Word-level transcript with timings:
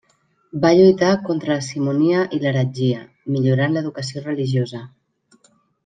Va 0.61 0.69
lluitar 0.77 1.09
contra 1.27 1.57
la 1.59 1.65
simonia 1.67 2.23
i 2.37 2.39
l'heretgia, 2.45 3.05
millorant 3.37 3.77
l'educació 3.79 4.25
religiosa. 4.29 4.83